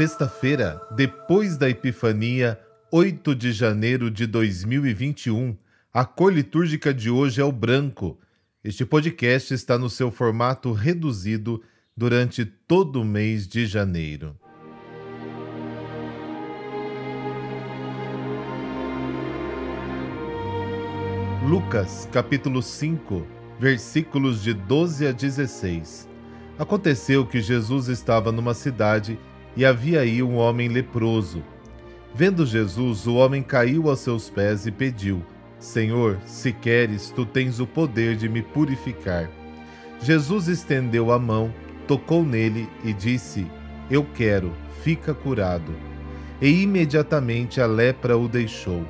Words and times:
Sexta-feira, 0.00 0.80
depois 0.96 1.58
da 1.58 1.68
Epifania, 1.68 2.58
8 2.90 3.34
de 3.34 3.52
janeiro 3.52 4.10
de 4.10 4.26
2021, 4.26 5.54
a 5.92 6.06
cor 6.06 6.32
litúrgica 6.32 6.94
de 6.94 7.10
hoje 7.10 7.38
é 7.38 7.44
o 7.44 7.52
branco. 7.52 8.18
Este 8.64 8.86
podcast 8.86 9.52
está 9.52 9.76
no 9.76 9.90
seu 9.90 10.10
formato 10.10 10.72
reduzido 10.72 11.62
durante 11.94 12.46
todo 12.46 13.02
o 13.02 13.04
mês 13.04 13.46
de 13.46 13.66
janeiro. 13.66 14.34
Lucas, 21.46 22.08
capítulo 22.10 22.62
5, 22.62 23.26
versículos 23.58 24.42
de 24.42 24.54
12 24.54 25.08
a 25.08 25.12
16. 25.12 26.08
Aconteceu 26.58 27.26
que 27.26 27.42
Jesus 27.42 27.88
estava 27.88 28.32
numa 28.32 28.54
cidade 28.54 29.18
e 29.56 29.64
havia 29.64 30.00
aí 30.00 30.22
um 30.22 30.36
homem 30.36 30.68
leproso. 30.68 31.42
Vendo 32.14 32.44
Jesus, 32.44 33.06
o 33.06 33.14
homem 33.14 33.42
caiu 33.42 33.88
aos 33.88 34.00
seus 34.00 34.28
pés 34.28 34.66
e 34.66 34.70
pediu: 34.70 35.22
Senhor, 35.58 36.18
se 36.24 36.52
queres, 36.52 37.10
tu 37.10 37.24
tens 37.24 37.60
o 37.60 37.66
poder 37.66 38.16
de 38.16 38.28
me 38.28 38.42
purificar. 38.42 39.30
Jesus 40.00 40.48
estendeu 40.48 41.12
a 41.12 41.18
mão, 41.18 41.52
tocou 41.86 42.24
nele 42.24 42.68
e 42.84 42.92
disse: 42.92 43.46
Eu 43.90 44.04
quero, 44.14 44.52
fica 44.82 45.14
curado. 45.14 45.72
E 46.40 46.62
imediatamente 46.62 47.60
a 47.60 47.66
lepra 47.66 48.16
o 48.16 48.26
deixou. 48.26 48.84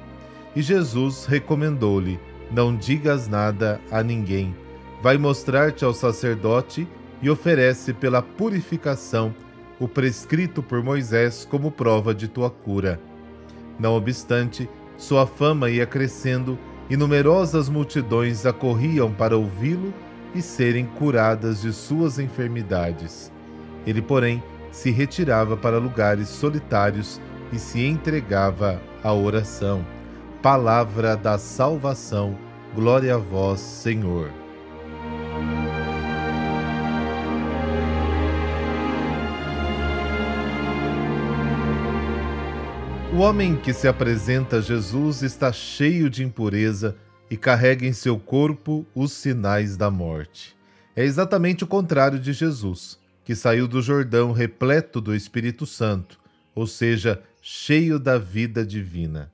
E 0.55 0.63
Jesus 0.63 1.27
recomendou-lhe: 1.27 2.19
Não 2.51 2.75
digas 2.75 3.29
nada 3.29 3.81
a 3.91 4.03
ninguém. 4.03 4.55
Vai 5.03 5.19
mostrar-te 5.19 5.85
ao 5.85 5.93
sacerdote 5.93 6.87
e 7.21 7.29
oferece 7.29 7.93
pela 7.93 8.23
purificação 8.23 9.35
o 9.81 9.89
prescrito 9.89 10.63
por 10.63 10.85
Moisés 10.85 11.47
como 11.51 11.71
prova 11.71 12.15
de 12.15 12.29
tua 12.29 12.51
cura. 12.51 13.01
Não 13.79 13.95
obstante, 13.95 14.69
sua 14.99 15.27
fama 15.27 15.71
ia 15.71 15.87
crescendo 15.87 16.59
e 16.91 16.97
numerosas 16.97 17.71
multidões 17.71 18.45
acorriam 18.45 19.11
para 19.11 19.37
ouvi-lo 19.37 19.95
e 20.35 20.43
serem 20.43 20.85
curadas 20.85 21.63
de 21.63 21.73
suas 21.73 22.19
enfermidades. 22.19 23.33
Ele, 23.87 24.03
porém, 24.03 24.43
se 24.71 24.91
retirava 24.91 25.57
para 25.57 25.79
lugares 25.79 26.29
solitários 26.29 27.19
e 27.51 27.59
se 27.59 27.85
entregava 27.85 28.81
à 29.03 29.13
oração. 29.13 29.85
Palavra 30.43 31.17
da 31.17 31.39
salvação. 31.39 32.37
Glória 32.75 33.15
a 33.15 33.19
vós, 33.19 33.61
Senhor. 33.61 34.31
Homem 43.21 43.55
que 43.55 43.75
se 43.75 43.87
apresenta 43.87 44.57
a 44.57 44.61
Jesus 44.63 45.21
está 45.21 45.53
cheio 45.53 46.09
de 46.09 46.25
impureza 46.25 46.97
e 47.31 47.37
carrega 47.37 47.87
em 47.87 47.93
seu 47.93 48.19
corpo 48.19 48.87
os 48.95 49.13
sinais 49.13 49.77
da 49.77 49.91
morte. 49.91 50.57
É 50.97 51.05
exatamente 51.05 51.63
o 51.63 51.67
contrário 51.67 52.19
de 52.19 52.33
Jesus, 52.33 52.99
que 53.23 53.35
saiu 53.35 53.69
do 53.69 53.83
Jordão 53.83 54.33
repleto 54.33 55.03
do 55.03 55.15
Espírito 55.15 55.67
Santo, 55.67 56.19
ou 56.55 56.67
seja, 56.67 57.23
cheio 57.43 57.99
da 57.99 58.17
vida 58.17 58.65
divina. 58.65 59.31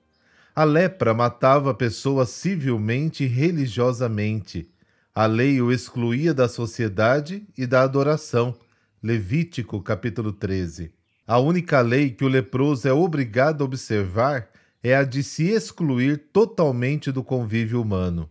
A 0.52 0.64
lepra 0.64 1.14
matava 1.14 1.70
a 1.70 1.74
pessoa 1.74 2.26
civilmente 2.26 3.22
e 3.22 3.28
religiosamente. 3.28 4.68
A 5.14 5.26
lei 5.26 5.62
o 5.62 5.70
excluía 5.70 6.34
da 6.34 6.48
sociedade 6.48 7.46
e 7.56 7.68
da 7.68 7.82
adoração. 7.82 8.52
Levítico 9.00 9.80
capítulo 9.80 10.32
13. 10.32 10.95
A 11.26 11.38
única 11.38 11.80
lei 11.80 12.10
que 12.10 12.24
o 12.24 12.28
leproso 12.28 12.86
é 12.86 12.92
obrigado 12.92 13.62
a 13.62 13.64
observar 13.64 14.48
é 14.82 14.94
a 14.94 15.02
de 15.02 15.24
se 15.24 15.50
excluir 15.50 16.28
totalmente 16.32 17.10
do 17.10 17.24
convívio 17.24 17.82
humano. 17.82 18.30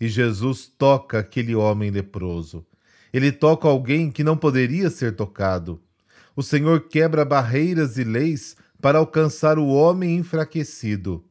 E 0.00 0.08
Jesus 0.08 0.66
toca 0.66 1.18
aquele 1.18 1.54
homem 1.54 1.90
leproso. 1.90 2.64
Ele 3.12 3.30
toca 3.30 3.68
alguém 3.68 4.10
que 4.10 4.24
não 4.24 4.36
poderia 4.36 4.88
ser 4.88 5.14
tocado. 5.14 5.82
O 6.34 6.42
Senhor 6.42 6.88
quebra 6.88 7.26
barreiras 7.26 7.98
e 7.98 8.04
leis 8.04 8.56
para 8.80 8.98
alcançar 8.98 9.58
o 9.58 9.66
homem 9.66 10.16
enfraquecido. 10.16 11.22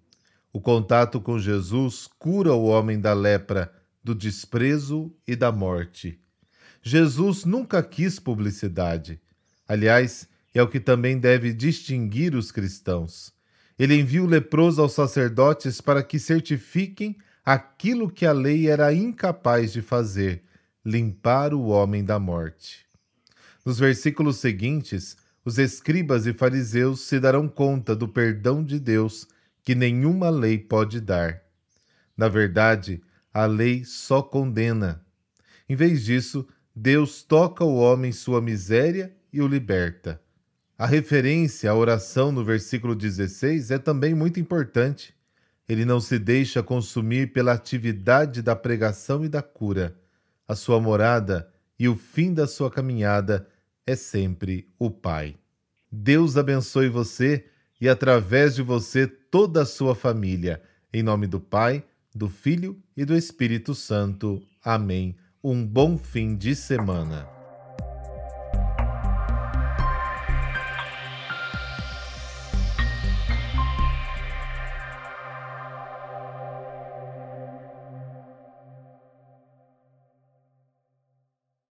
O 0.53 0.61
contato 0.61 1.19
com 1.19 1.39
Jesus 1.39 2.07
cura 2.19 2.53
o 2.53 2.65
homem 2.65 2.99
da 2.99 3.13
lepra, 3.13 3.73
do 4.03 4.13
desprezo 4.13 5.11
e 5.27 5.35
da 5.35 5.51
morte. 5.51 6.19
Jesus 6.83 7.45
nunca 7.45 7.81
quis 7.81 8.19
publicidade. 8.19 9.19
Aliás, 9.67 10.27
é 10.53 10.61
o 10.61 10.67
que 10.67 10.79
também 10.79 11.19
deve 11.19 11.53
distinguir 11.53 12.35
os 12.35 12.51
cristãos. 12.51 13.33
Ele 13.77 13.95
envia 13.95 14.23
o 14.23 14.27
leproso 14.27 14.81
aos 14.81 14.93
sacerdotes 14.93 15.79
para 15.79 16.03
que 16.03 16.19
certifiquem 16.19 17.17
aquilo 17.45 18.09
que 18.09 18.25
a 18.25 18.31
lei 18.31 18.67
era 18.67 18.93
incapaz 18.93 19.71
de 19.71 19.81
fazer: 19.81 20.43
limpar 20.85 21.53
o 21.53 21.67
homem 21.67 22.03
da 22.03 22.19
morte. 22.19 22.85
Nos 23.65 23.79
versículos 23.79 24.37
seguintes, 24.37 25.15
os 25.45 25.57
escribas 25.57 26.25
e 26.25 26.33
fariseus 26.33 27.01
se 27.01 27.19
darão 27.19 27.47
conta 27.47 27.95
do 27.95 28.07
perdão 28.07 28.63
de 28.63 28.79
Deus 28.79 29.27
que 29.63 29.75
nenhuma 29.75 30.29
lei 30.29 30.57
pode 30.57 30.99
dar. 30.99 31.41
Na 32.17 32.27
verdade, 32.27 33.01
a 33.33 33.45
lei 33.45 33.85
só 33.85 34.21
condena. 34.21 35.05
Em 35.67 35.75
vez 35.75 36.03
disso, 36.03 36.47
Deus 36.75 37.23
toca 37.23 37.63
o 37.63 37.75
homem 37.75 38.11
sua 38.11 38.41
miséria 38.41 39.15
e 39.31 39.41
o 39.41 39.47
liberta. 39.47 40.21
A 40.79 40.85
referência 40.85 41.69
à 41.69 41.75
oração 41.75 42.31
no 42.31 42.41
versículo 42.41 42.95
16 42.95 43.69
é 43.69 43.77
também 43.77 44.15
muito 44.15 44.39
importante. 44.39 45.13
Ele 45.67 45.83
não 45.83 45.99
se 45.99 46.17
deixa 46.17 46.63
consumir 46.63 47.33
pela 47.33 47.51
atividade 47.51 48.41
da 48.41 48.55
pregação 48.55 49.25
e 49.25 49.27
da 49.27 49.41
cura. 49.41 49.99
A 50.47 50.55
sua 50.55 50.79
morada 50.79 51.51
e 51.77 51.89
o 51.89 51.97
fim 51.97 52.33
da 52.33 52.47
sua 52.47 52.71
caminhada 52.71 53.45
é 53.85 53.93
sempre 53.93 54.69
o 54.79 54.89
Pai. 54.89 55.35
Deus 55.91 56.37
abençoe 56.37 56.87
você 56.87 57.43
e, 57.81 57.89
através 57.89 58.55
de 58.55 58.61
você, 58.61 59.05
toda 59.05 59.63
a 59.63 59.65
sua 59.65 59.93
família. 59.93 60.61
Em 60.93 61.03
nome 61.03 61.27
do 61.27 61.41
Pai, 61.41 61.83
do 62.15 62.29
Filho 62.29 62.81
e 62.95 63.03
do 63.03 63.17
Espírito 63.17 63.75
Santo. 63.75 64.41
Amém. 64.63 65.17
Um 65.43 65.65
bom 65.65 65.97
fim 65.97 66.37
de 66.37 66.55
semana. 66.55 67.38